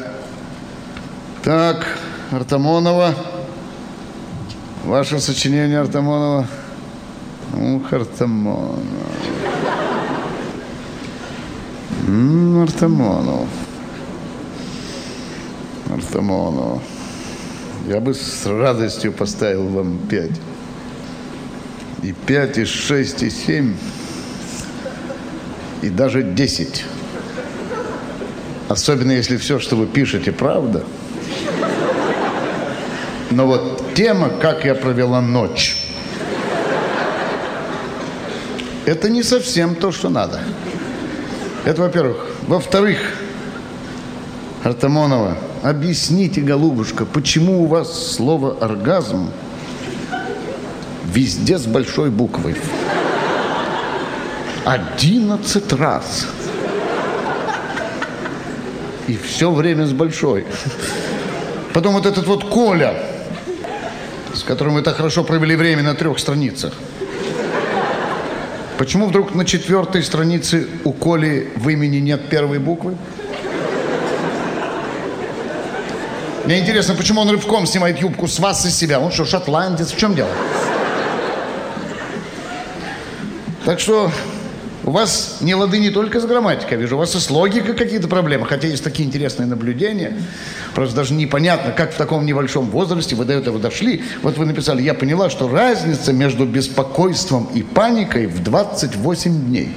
Так, 1.41 1.87
Артамонова. 2.31 3.15
Ваше 4.83 5.21
сочинение, 5.21 5.79
Артамонова. 5.79 6.47
Ух, 7.53 7.93
Артамонова. 7.93 9.16
Артамонов. 12.07 13.49
Артамонов. 15.89 16.81
Я 17.85 17.99
бы 17.99 18.13
с 18.13 18.45
радостью 18.45 19.11
поставил 19.11 19.67
вам 19.67 19.97
пять. 20.09 20.39
И 22.03 22.13
пять, 22.13 22.57
и 22.57 22.65
шесть, 22.65 23.23
и 23.23 23.29
семь, 23.29 23.75
и 25.81 25.89
даже 25.89 26.23
десять. 26.23 26.85
Особенно 28.69 29.11
если 29.11 29.35
все, 29.35 29.59
что 29.59 29.75
вы 29.75 29.85
пишете, 29.85 30.31
правда. 30.31 30.85
Но 33.31 33.47
вот 33.47 33.93
тема 33.95 34.29
«Как 34.29 34.63
я 34.63 34.75
провела 34.75 35.21
ночь» 35.21 35.87
это 38.85 39.09
не 39.09 39.21
совсем 39.21 39.75
то, 39.75 39.91
что 39.91 40.07
надо. 40.07 40.39
Это 41.67 41.81
во-первых. 41.81 42.15
Во-вторых, 42.47 42.97
Артамонова, 44.63 45.37
объясните, 45.63 46.39
голубушка, 46.39 47.05
почему 47.05 47.63
у 47.63 47.65
вас 47.65 48.13
слово 48.15 48.55
«оргазм» 48.61 49.31
везде 51.13 51.57
с 51.57 51.65
большой 51.65 52.09
буквой? 52.09 52.55
Одиннадцать 54.63 55.73
раз. 55.73 56.27
И 59.07 59.17
все 59.17 59.51
время 59.51 59.87
с 59.87 59.91
большой. 59.91 60.45
Потом 61.73 61.95
вот 61.95 62.05
этот 62.05 62.27
вот 62.27 62.45
Коля, 62.45 62.95
с 64.33 64.41
которым 64.43 64.75
вы 64.75 64.83
так 64.83 64.95
хорошо 64.95 65.25
провели 65.25 65.57
время 65.57 65.83
на 65.83 65.95
трех 65.95 66.17
страницах. 66.17 66.71
Почему 68.77 69.07
вдруг 69.07 69.33
на 69.33 69.43
четвертой 69.43 70.03
странице 70.03 70.67
у 70.83 70.91
Коли 70.91 71.51
в 71.55 71.67
имени 71.67 71.97
нет 71.97 72.29
первой 72.29 72.59
буквы? 72.59 72.95
Мне 76.45 76.59
интересно, 76.59 76.93
почему 76.93 77.21
он 77.21 77.29
рывком 77.29 77.65
снимает 77.65 77.99
юбку 77.99 78.27
с 78.27 78.39
вас 78.39 78.65
и 78.65 78.69
себя? 78.69 78.99
Он 78.99 79.11
что, 79.11 79.25
шотландец? 79.25 79.91
В 79.91 79.97
чем 79.97 80.13
дело? 80.13 80.29
Так 83.65 83.79
что 83.79 84.11
у 84.85 84.91
вас 84.91 85.39
не 85.41 85.55
лады 85.55 85.79
не 85.79 85.89
только 85.89 86.21
с 86.21 86.25
грамматикой, 86.25 86.77
вижу, 86.77 86.95
у 86.95 86.99
вас 86.99 87.15
и 87.15 87.19
с 87.19 87.29
логикой 87.29 87.73
какие-то 87.73 88.07
проблемы, 88.07 88.45
хотя 88.45 88.67
есть 88.67 88.83
такие 88.83 89.05
интересные 89.05 89.47
наблюдения. 89.47 90.17
Просто 90.77 90.95
даже 90.95 91.15
непонятно, 91.15 91.71
как 91.71 91.91
в 91.91 91.97
таком 91.97 92.23
небольшом 92.23 92.69
возрасте 92.69 93.15
вы 93.15 93.25
до 93.25 93.33
этого 93.33 93.57
дошли. 93.57 94.03
Вот 94.21 94.37
вы 94.37 94.45
написали, 94.45 94.83
я 94.83 94.93
поняла, 94.93 95.31
что 95.31 95.47
разница 95.47 96.13
между 96.13 96.45
беспокойством 96.45 97.49
и 97.51 97.63
паникой 97.63 98.27
в 98.27 98.43
28 98.43 99.47
дней. 99.47 99.73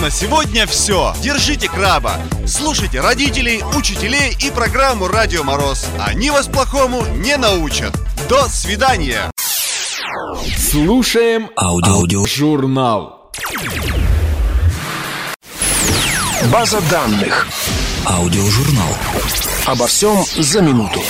На 0.00 0.08
сегодня 0.08 0.66
все. 0.66 1.12
Держите 1.22 1.68
краба. 1.68 2.14
Слушайте 2.46 3.02
родителей, 3.02 3.62
учителей 3.76 4.34
и 4.40 4.50
программу 4.50 5.08
«Радио 5.08 5.42
Мороз». 5.44 5.86
Они 6.00 6.30
вас 6.30 6.46
плохому 6.46 7.04
не 7.16 7.36
научат. 7.36 7.92
До 8.30 8.44
свидания. 8.48 9.30
Слушаем 10.56 11.50
аудиожурнал. 11.54 13.15
База 16.52 16.80
данных. 16.90 17.48
Аудиожурнал. 18.04 18.96
Обо 19.66 19.86
всем 19.86 20.24
за 20.36 20.60
минуту. 20.60 21.00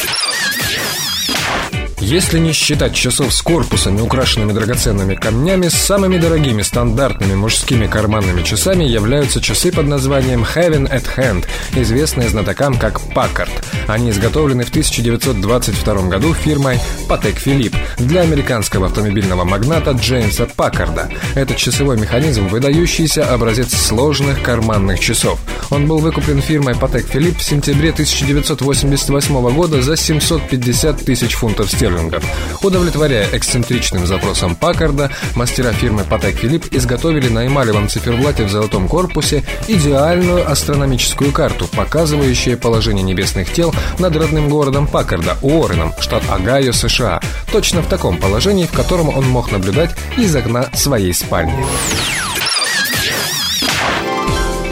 Если 1.99 2.39
не 2.39 2.53
считать 2.53 2.95
часов 2.95 3.33
с 3.33 3.41
корпусами, 3.41 4.03
украшенными 4.03 4.53
драгоценными 4.53 5.15
камнями, 5.15 5.69
самыми 5.69 6.19
дорогими 6.19 6.61
стандартными 6.61 7.35
мужскими 7.35 7.87
карманными 7.87 8.43
часами 8.43 8.85
являются 8.85 9.41
часы 9.41 9.73
под 9.73 9.87
названием 9.87 10.45
Heaven 10.45 10.91
at 10.91 11.07
Hand, 11.17 11.47
известные 11.75 12.29
знатокам 12.29 12.79
как 12.79 13.01
Packard. 13.15 13.51
Они 13.89 14.11
изготовлены 14.11 14.65
в 14.65 14.69
1922 14.69 16.09
году 16.09 16.35
фирмой 16.35 16.79
Patek 17.09 17.43
Philippe 17.43 17.77
для 17.97 18.21
американского 18.21 18.87
автомобильного 18.87 19.45
магната 19.45 19.93
Джеймса 19.93 20.47
Паккарда. 20.55 21.09
Этот 21.35 21.57
часовой 21.57 21.99
механизм– 21.99 22.47
выдающийся 22.49 23.33
образец 23.33 23.75
сложных 23.75 24.43
карманных 24.43 25.01
часов. 25.01 25.41
Он 25.71 25.87
был 25.87 25.99
выкуплен 25.99 26.43
фирмой 26.43 26.75
Patek 26.75 27.11
Philippe 27.11 27.39
в 27.39 27.43
сентябре 27.43 27.91
1988 27.91 29.55
года 29.55 29.81
за 29.81 29.97
750 29.97 31.05
тысяч 31.05 31.35
фунтов 31.35 31.71
стерлингов 31.71 31.86
стерлингов. 31.87 32.25
Удовлетворяя 32.63 33.29
эксцентричным 33.33 34.07
запросам 34.07 34.57
Паккарда, 34.57 35.11
мастера 35.35 35.73
фирмы 35.73 36.03
Patek 36.03 36.41
Philippe 36.41 36.77
изготовили 36.77 37.29
на 37.29 37.47
эмалевом 37.47 37.89
циферблате 37.89 38.45
в 38.45 38.51
золотом 38.51 38.89
корпусе 38.89 39.45
идеальную 39.69 40.51
астрономическую 40.51 41.33
карту, 41.33 41.69
показывающую 41.69 42.59
положение 42.59 43.05
небесных 43.05 43.53
тел 43.53 43.75
над 43.99 44.17
родным 44.17 44.49
городом 44.49 44.87
Паккарда, 44.87 45.37
Уорреном, 45.43 45.93
штат 46.01 46.25
Огайо, 46.29 46.73
США, 46.73 47.21
точно 47.53 47.83
в 47.83 47.89
таком 47.89 48.19
положении, 48.19 48.67
в 48.67 48.73
котором 48.73 49.09
он 49.09 49.29
мог 49.29 49.53
наблюдать 49.53 49.95
из 50.17 50.35
окна 50.35 50.71
своей 50.75 51.13
спальни. 51.13 51.65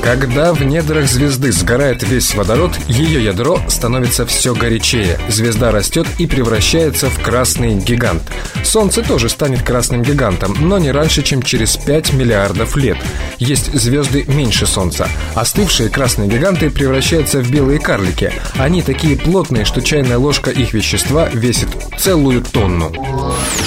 Когда 0.04 0.52
в 0.52 0.62
недрах 0.62 1.08
звезды 1.08 1.50
сгорает 1.50 2.02
весь 2.02 2.34
водород, 2.34 2.72
ее 2.88 3.24
ядро 3.24 3.58
становится 3.68 4.26
все 4.26 4.54
горячее. 4.54 5.18
Звезда 5.28 5.70
растет 5.70 6.06
и 6.18 6.26
превращается 6.26 7.08
в 7.08 7.18
красный 7.22 7.76
гигант. 7.76 8.22
Солнце 8.62 9.02
тоже 9.02 9.30
станет 9.30 9.62
красным 9.62 10.02
гигантом, 10.02 10.54
но 10.60 10.76
не 10.76 10.92
раньше, 10.92 11.22
чем 11.22 11.42
через 11.42 11.78
5 11.78 12.12
миллиардов 12.12 12.76
лет. 12.76 12.98
Есть 13.38 13.72
звезды 13.72 14.24
меньше 14.28 14.66
Солнца. 14.66 15.08
Остывшие 15.34 15.88
красные 15.88 16.28
гиганты 16.28 16.68
превращаются 16.68 17.40
в 17.40 17.50
белые 17.50 17.78
карлики. 17.80 18.30
Они 18.58 18.82
такие 18.82 19.16
плотные, 19.16 19.64
что 19.64 19.80
чайная 19.80 20.18
ложка 20.18 20.50
их 20.50 20.74
вещества 20.74 21.30
весит 21.32 21.68
целую 21.98 22.42
тонну. 22.42 22.92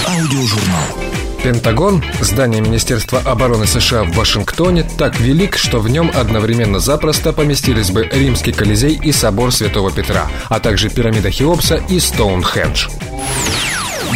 Аудиожурнал. 0.06 1.17
Пентагон, 1.44 2.03
здание 2.20 2.62
Министерства 2.62 3.20
обороны 3.20 3.67
США 3.67 4.03
в 4.03 4.12
Вашингтоне, 4.13 4.84
так 4.98 5.20
велик, 5.20 5.58
что 5.58 5.79
в 5.79 5.89
нем 5.89 6.12
одновременно 6.13 6.79
запросто 6.79 7.32
поместились 7.32 7.91
бы 7.91 8.06
Римский 8.12 8.51
Колизей 8.51 9.00
и 9.01 9.12
Собор 9.12 9.51
Святого 9.51 9.91
Петра, 9.91 10.27
а 10.50 10.60
также 10.60 10.89
пирамида 10.89 11.32
Хеопса 11.32 11.75
и 11.89 12.00
Стоунхендж. 12.00 12.88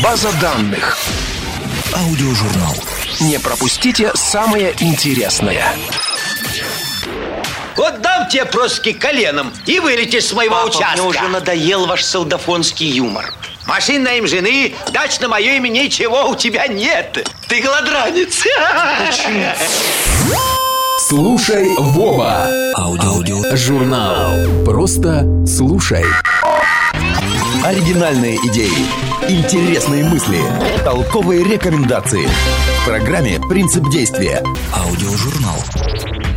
База 0.04 0.30
данных. 0.42 0.98
Аудиожурнал. 1.94 2.76
Не 3.22 3.40
пропустите 3.40 4.12
самое 4.16 4.74
интересное. 4.80 5.64
Вот 7.78 8.02
дам 8.02 8.28
тебе 8.30 8.46
проски 8.46 8.94
коленом 8.94 9.52
и 9.66 9.80
вылетишь 9.80 10.26
с 10.26 10.34
моего 10.34 10.56
Папа, 10.56 10.68
участка. 10.68 10.92
мне 11.02 11.02
уже 11.10 11.28
надоел 11.28 11.86
ваш 11.86 12.04
солдафонский 12.04 12.90
юмор. 12.90 13.34
Машин 13.68 14.04
на 14.04 14.14
им 14.14 14.28
жены, 14.28 14.74
дач 14.92 15.20
на 15.20 15.28
мое 15.28 15.54
имя 15.56 15.70
ничего 15.70 16.30
у 16.30 16.36
тебя 16.36 16.68
нет. 16.68 17.28
Ты 17.48 17.62
голодранец. 17.62 18.44
Слушай, 21.08 21.70
Вова. 21.78 22.48
Аудио. 22.76 23.56
Журнал. 23.56 24.64
Просто 24.66 25.26
слушай. 25.46 26.06
Оригинальные 27.64 28.38
идеи, 28.38 28.88
интересные 29.30 30.04
мысли, 30.04 30.40
толковые 30.84 31.44
рекомендации. 31.44 32.28
В 32.82 32.86
программе 32.86 33.40
«Принцип 33.50 33.90
действия». 33.90 34.44
Аудиожурнал. 34.74 35.58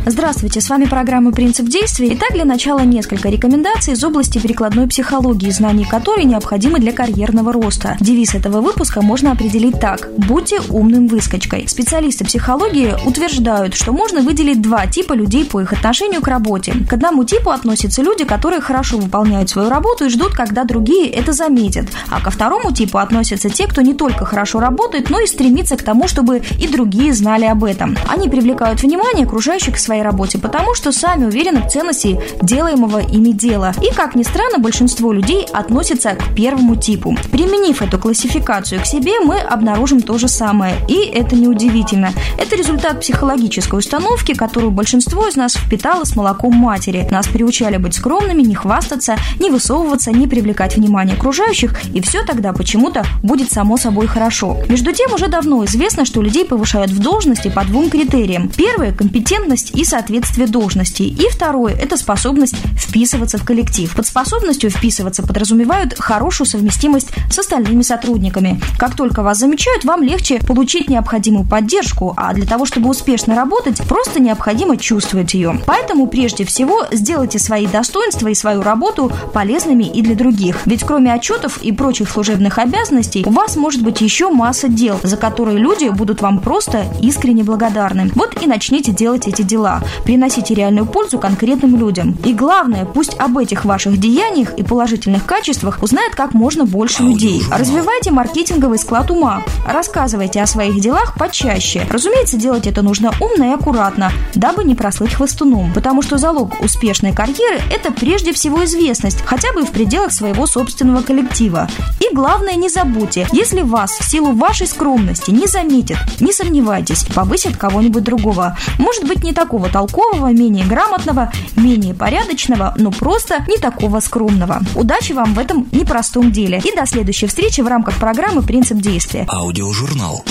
Здравствуйте, 0.07 0.61
с 0.61 0.69
вами 0.69 0.85
программа 0.85 1.31
«Принцип 1.31 1.67
действий». 1.67 2.11
Итак, 2.13 2.29
для 2.33 2.45
начала 2.45 2.81
несколько 2.81 3.27
рекомендаций 3.27 3.93
из 3.93 4.03
области 4.03 4.37
перекладной 4.37 4.87
психологии, 4.87 5.49
знаний 5.49 5.83
которой 5.83 6.25
необходимы 6.25 6.77
для 6.77 6.91
карьерного 6.91 7.51
роста. 7.51 7.97
Девиз 7.99 8.35
этого 8.35 8.61
выпуска 8.61 9.01
можно 9.01 9.31
определить 9.31 9.79
так– 9.79 10.07
«Будьте 10.17 10.59
умным 10.69 11.07
выскочкой». 11.07 11.67
Специалисты 11.67 12.23
психологии 12.23 12.93
утверждают, 13.03 13.73
что 13.73 13.93
можно 13.93 14.21
выделить 14.21 14.61
два 14.61 14.85
типа 14.85 15.13
людей 15.13 15.43
по 15.43 15.59
их 15.59 15.73
отношению 15.73 16.21
к 16.21 16.27
работе. 16.27 16.75
К 16.87 16.93
одному 16.93 17.23
типу 17.23 17.49
относятся 17.49 18.03
люди, 18.03 18.25
которые 18.25 18.61
хорошо 18.61 18.97
выполняют 18.97 19.49
свою 19.49 19.69
работу 19.69 20.05
и 20.05 20.09
ждут, 20.09 20.33
когда 20.33 20.65
другие 20.65 21.09
это 21.09 21.33
заметят. 21.33 21.87
А 22.11 22.21
ко 22.21 22.29
второму 22.29 22.71
типу 22.71 22.99
относятся 22.99 23.49
те, 23.49 23.65
кто 23.65 23.81
не 23.81 23.95
только 23.95 24.23
хорошо 24.23 24.59
работает, 24.59 25.09
но 25.09 25.19
и 25.19 25.25
стремится 25.25 25.77
к 25.77 25.81
тому, 25.81 26.07
чтобы 26.07 26.43
и 26.59 26.67
другие 26.67 27.11
знали 27.11 27.45
об 27.45 27.63
этом. 27.63 27.97
Они 28.07 28.29
привлекают 28.29 28.83
внимание 28.83 29.25
окружающих 29.25 29.73
к 29.73 29.79
своей 29.79 29.94
работе, 30.03 30.37
потому 30.37 30.75
что 30.75 30.91
сами 30.91 31.25
уверены 31.25 31.61
в 31.61 31.69
ценности 31.69 32.19
делаемого 32.41 32.99
ими 32.99 33.31
дела. 33.31 33.73
И, 33.81 33.93
как 33.93 34.15
ни 34.15 34.23
странно, 34.23 34.59
большинство 34.59 35.11
людей 35.11 35.45
относятся 35.53 36.11
к 36.11 36.35
первому 36.35 36.75
типу. 36.75 37.15
Применив 37.31 37.81
эту 37.81 37.99
классификацию 37.99 38.81
к 38.81 38.85
себе, 38.85 39.19
мы 39.19 39.39
обнаружим 39.39 40.01
то 40.01 40.17
же 40.17 40.27
самое. 40.27 40.75
И 40.87 40.95
это 40.95 41.35
неудивительно. 41.35 42.11
Это 42.37 42.55
результат 42.55 43.01
психологической 43.01 43.79
установки, 43.79 44.33
которую 44.33 44.71
большинство 44.71 45.27
из 45.27 45.35
нас 45.35 45.53
впитало 45.53 46.03
с 46.03 46.15
молоком 46.15 46.53
матери. 46.55 47.07
Нас 47.11 47.27
приучали 47.27 47.77
быть 47.77 47.95
скромными, 47.95 48.41
не 48.41 48.55
хвастаться, 48.55 49.15
не 49.39 49.49
высовываться, 49.49 50.11
не 50.11 50.27
привлекать 50.27 50.75
внимание 50.75 51.15
окружающих, 51.15 51.73
и 51.93 52.01
все 52.01 52.23
тогда 52.23 52.53
почему-то 52.53 53.05
будет 53.23 53.51
само 53.51 53.77
собой 53.77 54.07
хорошо. 54.07 54.57
Между 54.69 54.91
тем, 54.91 55.13
уже 55.13 55.27
давно 55.27 55.63
известно, 55.65 56.05
что 56.05 56.21
людей 56.21 56.45
повышают 56.45 56.91
в 56.91 56.99
должности 56.99 57.49
по 57.49 57.63
двум 57.63 57.89
критериям. 57.89 58.49
Первое– 58.49 58.91
компетентность 58.97 59.71
и 59.71 59.84
соответствие 59.85 60.47
должности. 60.47 61.03
И 61.03 61.29
второе– 61.29 61.73
это 61.81 61.97
способность 61.97 62.55
вписываться 62.77 63.37
в 63.37 63.45
коллектив. 63.45 63.93
Под 63.95 64.07
способностью 64.07 64.69
вписываться 64.69 65.23
подразумевают 65.23 65.95
хорошую 65.97 66.47
совместимость 66.47 67.09
с 67.31 67.39
остальными 67.39 67.81
сотрудниками. 67.81 68.59
Как 68.77 68.95
только 68.95 69.21
вас 69.21 69.39
замечают, 69.39 69.85
вам 69.85 70.03
легче 70.03 70.39
получить 70.39 70.89
необходимую 70.89 71.47
поддержку, 71.47 72.13
а 72.17 72.33
для 72.33 72.45
того, 72.45 72.65
чтобы 72.65 72.89
успешно 72.89 73.35
работать, 73.35 73.81
просто 73.87 74.19
необходимо 74.19 74.77
чувствовать 74.77 75.33
ее. 75.33 75.59
Поэтому 75.65 76.07
прежде 76.07 76.45
всего 76.45 76.85
сделайте 76.91 77.39
свои 77.39 77.67
достоинства 77.67 78.27
и 78.27 78.35
свою 78.35 78.61
работу 78.61 79.11
полезными 79.33 79.83
и 79.83 80.01
для 80.01 80.15
других. 80.15 80.57
Ведь 80.65 80.83
кроме 80.83 81.13
отчетов 81.13 81.61
и 81.61 81.71
прочих 81.71 82.09
служебных 82.09 82.57
обязанностей, 82.57 83.23
у 83.25 83.31
вас 83.31 83.55
может 83.55 83.83
быть 83.83 84.01
еще 84.01 84.29
масса 84.29 84.67
дел, 84.67 84.99
за 85.03 85.17
которые 85.17 85.57
люди 85.57 85.89
будут 85.89 86.21
вам 86.21 86.39
просто 86.39 86.85
искренне 87.01 87.43
благодарны. 87.43 88.11
Вот 88.15 88.41
и 88.41 88.47
начните 88.47 88.91
делать 88.91 89.27
эти 89.27 89.41
дела. 89.41 89.74
Приносите 90.03 90.53
реальную 90.53 90.85
пользу 90.85 91.19
конкретным 91.19 91.77
людям. 91.77 92.17
И 92.23 92.33
главное, 92.33 92.85
пусть 92.85 93.17
об 93.19 93.37
этих 93.37 93.65
ваших 93.65 93.97
деяниях 93.99 94.53
и 94.57 94.63
положительных 94.63 95.25
качествах 95.25 95.81
узнает 95.81 96.15
как 96.15 96.33
можно 96.33 96.65
больше 96.65 97.03
людей. 97.03 97.43
Развивайте 97.51 98.11
маркетинговый 98.11 98.77
склад 98.77 99.11
ума. 99.11 99.43
Рассказывайте 99.67 100.41
о 100.41 100.47
своих 100.47 100.79
делах 100.79 101.15
почаще. 101.17 101.87
Разумеется, 101.89 102.37
делать 102.37 102.67
это 102.67 102.81
нужно 102.81 103.11
умно 103.19 103.45
и 103.45 103.53
аккуратно, 103.53 104.11
дабы 104.33 104.63
не 104.63 104.75
прослыть 104.75 105.13
хвостуном. 105.13 105.73
Потому 105.73 106.01
что 106.01 106.17
залог 106.17 106.61
успешной 106.61 107.13
карьеры– 107.13 107.61
это 107.71 107.91
прежде 107.91 108.33
всего 108.33 108.63
известность, 108.65 109.21
хотя 109.25 109.51
бы 109.53 109.65
в 109.65 109.71
пределах 109.71 110.11
своего 110.11 110.45
собственного 110.47 111.01
коллектива. 111.01 111.67
И 111.99 112.13
главное, 112.13 112.55
не 112.55 112.69
забудьте, 112.69 113.27
если 113.31 113.61
вас 113.61 113.91
в 113.91 114.03
силу 114.03 114.31
вашей 114.33 114.67
скромности 114.67 115.31
не 115.31 115.47
заметят, 115.47 115.97
не 116.19 116.31
сомневайтесь, 116.31 117.03
повысят 117.03 117.57
кого-нибудь 117.57 118.03
другого. 118.03 118.57
Может 118.79 119.05
быть, 119.05 119.23
не 119.23 119.33
такого 119.33 119.64
толкового, 119.69 120.27
менее 120.27 120.65
грамотного, 120.65 121.31
менее 121.55 121.93
порядочного, 121.93 122.73
но 122.77 122.91
просто 122.91 123.45
не 123.47 123.57
такого 123.57 123.99
скромного. 123.99 124.61
Удачи 124.75 125.13
вам 125.13 125.33
в 125.33 125.39
этом 125.39 125.67
непростом 125.71 126.31
деле. 126.31 126.61
И 126.63 126.75
до 126.75 126.85
следующей 126.85 127.27
встречи 127.27 127.61
в 127.61 127.67
рамках 127.67 127.99
программы 127.99 128.41
«Принцип 128.41 128.77
действия». 128.77 129.25
Аудиожурнал. 129.29 130.23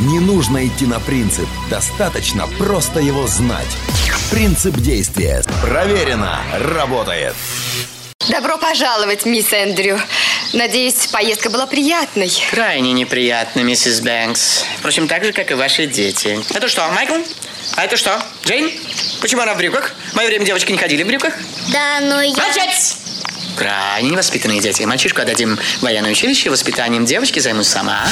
Не 0.00 0.18
нужно 0.18 0.66
идти 0.66 0.86
на 0.86 0.98
принцип, 0.98 1.48
достаточно 1.70 2.46
просто 2.58 3.00
его 3.00 3.26
знать. 3.26 3.68
Принцип 4.30 4.76
действия. 4.76 5.42
Проверено. 5.62 6.40
Работает. 6.74 7.34
Добро 8.28 8.56
пожаловать, 8.58 9.26
мисс 9.26 9.52
Эндрю. 9.52 9.98
Надеюсь, 10.52 11.08
поездка 11.12 11.50
была 11.50 11.66
приятной. 11.66 12.30
Крайне 12.50 12.92
неприятно, 12.92 13.60
миссис 13.60 14.00
Бэнкс. 14.00 14.64
Впрочем, 14.78 15.08
так 15.08 15.24
же, 15.24 15.32
как 15.32 15.50
и 15.50 15.54
ваши 15.54 15.86
дети. 15.86 16.38
Это 16.54 16.68
что, 16.68 16.88
Майкл? 16.90 17.14
А 17.76 17.84
это 17.84 17.96
что, 17.96 18.22
Джейн? 18.44 18.70
Почему 19.20 19.42
она 19.42 19.54
в 19.54 19.58
брюках? 19.58 19.92
В 20.12 20.14
мое 20.16 20.26
время 20.28 20.44
девочки 20.44 20.72
не 20.72 20.78
ходили 20.78 21.02
в 21.02 21.06
брюках. 21.06 21.34
Да, 21.72 22.00
но 22.00 22.20
я... 22.20 22.34
Молчать! 22.36 22.96
Крайне 23.56 24.10
невоспитанные 24.10 24.60
дети. 24.60 24.82
Мальчишку 24.82 25.22
отдадим 25.22 25.56
в 25.56 25.82
военное 25.82 26.10
училище, 26.10 26.50
воспитанием 26.50 27.04
девочки 27.04 27.38
займусь 27.38 27.68
сама. 27.68 28.04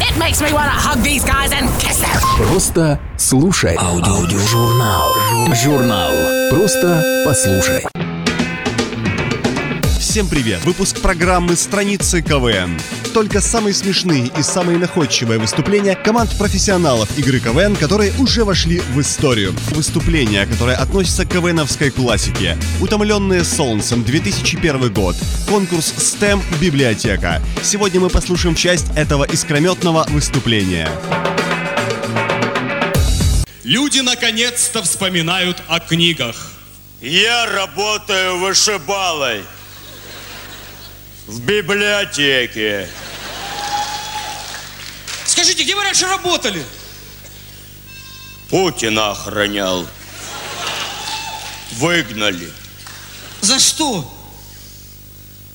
It 0.00 0.16
makes 0.16 0.40
me 0.40 0.52
wanna 0.52 0.70
hug 0.72 1.02
these 1.02 1.24
guys 1.24 1.52
and 1.52 1.68
kiss 1.80 1.98
them. 2.00 2.46
Просто 2.48 2.98
слушай. 3.18 3.76
Аудиожурнал. 3.76 5.14
Журнал. 5.54 6.12
Просто 6.50 7.22
послушай. 7.24 7.84
Всем 10.10 10.26
привет! 10.26 10.64
Выпуск 10.64 11.00
программы 11.00 11.54
«Страницы 11.54 12.20
КВН». 12.20 12.80
Только 13.14 13.40
самые 13.40 13.72
смешные 13.72 14.28
и 14.36 14.42
самые 14.42 14.76
находчивые 14.76 15.38
выступления 15.38 15.94
команд 15.94 16.36
профессионалов 16.36 17.16
игры 17.16 17.38
КВН, 17.38 17.76
которые 17.76 18.12
уже 18.18 18.44
вошли 18.44 18.80
в 18.80 19.00
историю. 19.00 19.54
Выступления, 19.70 20.46
которые 20.46 20.78
относятся 20.78 21.24
к 21.24 21.28
КВНовской 21.28 21.92
классике. 21.92 22.58
«Утомленные 22.80 23.44
солнцем», 23.44 24.02
2001 24.02 24.92
год. 24.92 25.14
Конкурс 25.48 25.94
STEM 25.96 26.42
«Библиотека». 26.60 27.40
Сегодня 27.62 28.00
мы 28.00 28.08
послушаем 28.08 28.56
часть 28.56 28.86
этого 28.96 29.22
искрометного 29.22 30.08
выступления. 30.08 30.88
Люди 33.62 34.00
наконец-то 34.00 34.82
вспоминают 34.82 35.62
о 35.68 35.78
книгах. 35.78 36.50
Я 37.00 37.46
работаю 37.46 38.38
вышибалой. 38.38 39.44
В 41.26 41.40
библиотеке. 41.40 42.88
Скажите, 45.26 45.62
где 45.62 45.74
вы 45.76 45.82
раньше 45.84 46.06
работали? 46.06 46.64
Путина 48.48 49.12
охранял. 49.12 49.86
Выгнали. 51.72 52.52
За 53.40 53.58
что? 53.60 54.12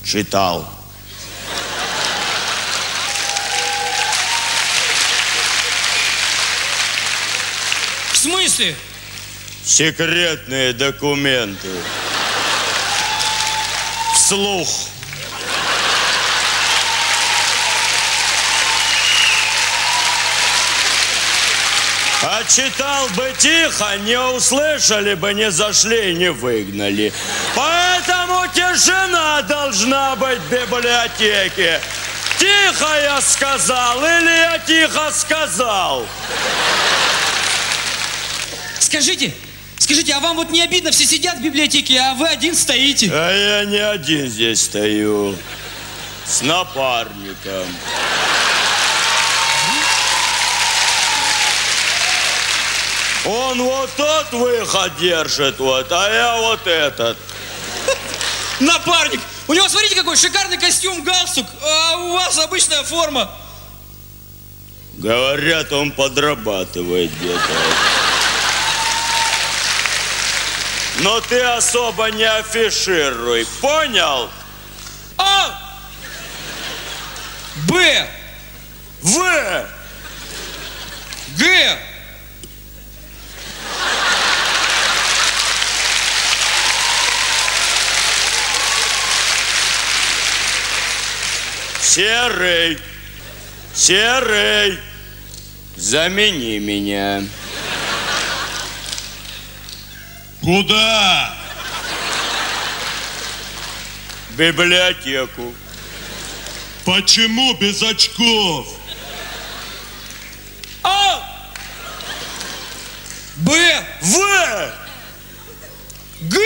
Читал. 0.03 0.69
В 8.13 8.17
смысле? 8.17 8.75
Секретные 9.63 10.73
документы. 10.73 11.69
Вслух. 14.13 14.69
Читал 22.47 23.07
бы 23.09 23.33
тихо, 23.37 23.97
не 23.97 24.19
услышали 24.19 25.13
бы, 25.13 25.33
не 25.33 25.51
зашли 25.51 26.11
и 26.11 26.15
не 26.15 26.31
выгнали. 26.31 27.11
Поэтому 27.55 28.45
тишина 28.53 29.41
должна 29.43 30.15
быть 30.15 30.39
в 30.39 30.49
библиотеке. 30.49 31.79
Тихо 32.37 32.87
я 33.03 33.21
сказал 33.21 33.99
или 33.99 34.29
я 34.29 34.59
тихо 34.59 35.11
сказал? 35.11 36.05
Скажите, 38.79 39.33
скажите, 39.77 40.13
а 40.13 40.19
вам 40.19 40.35
вот 40.35 40.51
не 40.51 40.61
обидно, 40.61 40.91
все 40.91 41.05
сидят 41.05 41.37
в 41.37 41.41
библиотеке, 41.41 41.99
а 41.99 42.13
вы 42.13 42.27
один 42.27 42.55
стоите? 42.55 43.09
А 43.11 43.31
я 43.31 43.65
не 43.65 43.77
один 43.77 44.27
здесь 44.27 44.63
стою. 44.63 45.35
С 46.25 46.41
напарником. 46.41 47.67
Он 53.25 53.61
вот 53.63 53.89
тот 53.97 54.31
выход 54.33 54.97
держит, 54.99 55.57
вот, 55.57 55.91
а 55.91 56.09
я 56.09 56.35
вот 56.41 56.67
этот. 56.67 57.17
Напарник! 58.59 59.19
У 59.47 59.53
него, 59.53 59.67
смотрите, 59.67 59.95
какой 59.95 60.15
шикарный 60.15 60.57
костюм, 60.57 61.03
галстук, 61.03 61.47
а 61.61 61.97
у 61.97 62.13
вас 62.13 62.37
обычная 62.37 62.83
форма. 62.83 63.29
Говорят, 64.93 65.71
он 65.73 65.91
подрабатывает 65.91 67.11
где-то. 67.17 67.39
Но 70.99 71.19
ты 71.21 71.41
особо 71.41 72.11
не 72.11 72.23
афишируй, 72.23 73.45
понял? 73.59 74.29
А! 75.17 75.59
Б! 77.67 78.07
В! 79.01 79.65
Г! 81.37 81.79
Серый! 91.95 92.77
Серый! 93.73 94.77
Замени 95.77 96.59
меня. 96.59 97.23
Куда? 100.41 101.33
В 104.29 104.35
библиотеку. 104.35 105.53
Почему 106.83 107.53
без 107.55 107.81
очков? 107.81 108.67
Г! 116.21 116.39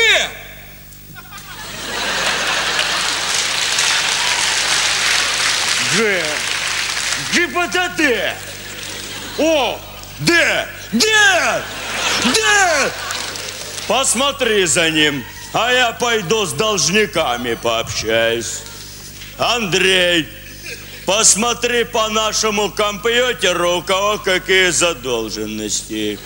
Г. 5.98 6.24
ГИПТТ. 7.34 8.36
О. 9.38 9.80
Д. 10.20 10.68
Д. 10.92 11.06
Д. 12.26 12.92
Посмотри 13.88 14.66
за 14.66 14.90
ним, 14.92 15.26
а 15.54 15.72
я 15.72 15.92
пойду 15.92 16.46
с 16.46 16.54
должниками 16.54 17.56
пообщаюсь. 17.56 18.62
Андрей, 19.38 20.28
посмотри 21.06 21.86
по 21.86 22.10
нашему 22.10 22.70
компьютеру, 22.70 23.78
у 23.78 23.82
кого 23.82 24.20
какие 24.20 24.70
задолженности. 24.70 26.20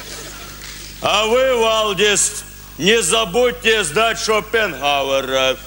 А 1.06 1.26
вы, 1.26 1.58
Валдис, 1.58 2.46
не 2.78 3.02
забудьте 3.02 3.84
сдать 3.84 4.18
Шопенгауэра. 4.20 5.58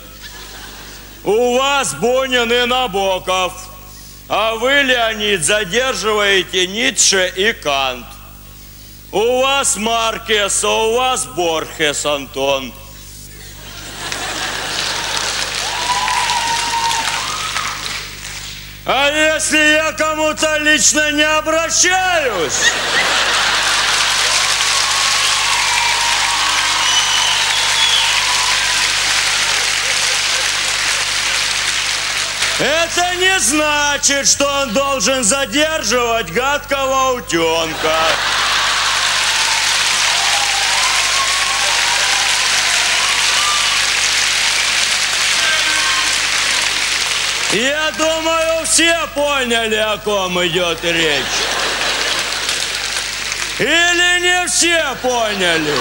У 1.24 1.58
вас 1.58 1.92
Бунин 1.92 2.50
и 2.50 2.64
Набоков. 2.64 3.52
А 4.30 4.54
вы, 4.54 4.80
Леонид, 4.80 5.44
задерживаете 5.44 6.66
Ницше 6.66 7.30
и 7.36 7.52
Кант. 7.52 8.06
У 9.12 9.42
вас 9.42 9.76
Маркес, 9.76 10.64
а 10.64 10.68
у 10.68 10.96
вас 10.96 11.26
Борхес, 11.26 12.06
Антон. 12.06 12.72
А 18.86 19.10
если 19.10 19.58
я 19.58 19.92
кому-то 19.92 20.56
лично 20.58 21.12
не 21.12 21.24
обращаюсь? 21.24 22.72
Это 32.58 33.14
не 33.16 33.38
значит, 33.38 34.26
что 34.26 34.46
он 34.62 34.72
должен 34.72 35.22
задерживать 35.22 36.32
гадкого 36.32 37.12
утенка. 37.12 37.98
Я 47.52 47.90
думаю, 47.98 48.64
все 48.64 49.06
поняли, 49.14 49.76
о 49.76 49.98
ком 49.98 50.42
идет 50.46 50.82
речь. 50.82 51.24
Или 53.58 54.20
не 54.20 54.46
все 54.48 54.96
поняли? 55.02 55.74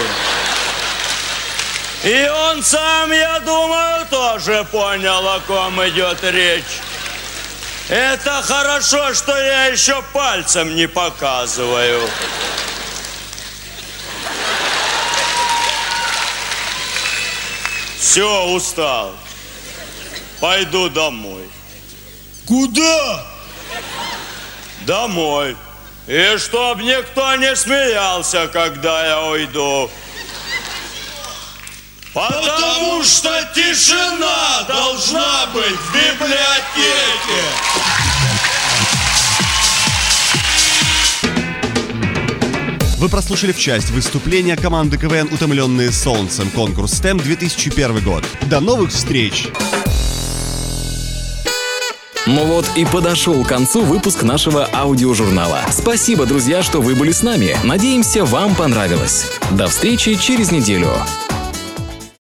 И 2.05 2.27
он 2.27 2.63
сам, 2.63 3.11
я 3.11 3.39
думаю, 3.39 4.05
тоже 4.11 4.63
понял, 4.71 5.27
о 5.27 5.39
ком 5.39 5.83
идет 5.87 6.23
речь. 6.23 6.79
Это 7.89 8.43
хорошо, 8.43 9.11
что 9.15 9.35
я 9.35 9.65
еще 9.65 10.03
пальцем 10.13 10.75
не 10.75 10.87
показываю. 10.87 12.07
Все, 17.99 18.45
устал. 18.49 19.11
Пойду 20.39 20.89
домой. 20.89 21.49
Куда? 22.45 23.25
Домой. 24.81 25.57
И 26.05 26.37
чтоб 26.37 26.77
никто 26.81 27.35
не 27.37 27.55
смеялся, 27.55 28.47
когда 28.47 29.07
я 29.07 29.23
уйду. 29.23 29.89
Потому, 32.15 33.03
что 33.03 33.29
тишина 33.53 34.63
должна 34.69 35.47
быть 35.53 35.65
в 35.65 35.93
библиотеке. 35.93 37.41
Вы 42.99 43.09
прослушали 43.09 43.51
в 43.51 43.59
часть 43.59 43.89
выступления 43.89 44.55
команды 44.55 44.97
КВН 44.97 45.27
«Утомленные 45.29 45.91
солнцем» 45.91 46.49
конкурс 46.51 46.93
STEM 46.93 47.21
2001 47.21 48.01
год. 48.01 48.23
До 48.43 48.61
новых 48.61 48.91
встреч! 48.91 49.49
Ну 52.27 52.45
вот 52.45 52.65
и 52.77 52.85
подошел 52.85 53.43
к 53.43 53.49
концу 53.49 53.81
выпуск 53.81 54.23
нашего 54.23 54.69
аудиожурнала. 54.73 55.65
Спасибо, 55.69 56.25
друзья, 56.25 56.63
что 56.63 56.81
вы 56.81 56.95
были 56.95 57.11
с 57.11 57.23
нами. 57.23 57.57
Надеемся, 57.65 58.23
вам 58.23 58.55
понравилось. 58.55 59.25
До 59.51 59.67
встречи 59.67 60.15
через 60.15 60.53
неделю. 60.53 60.95